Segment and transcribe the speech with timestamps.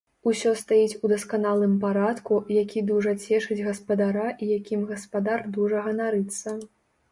[0.29, 6.59] Усё стаіць у дасканалым парадку, які дужа цешыць гаспадара і якім гаспадар дужа ганарыцца.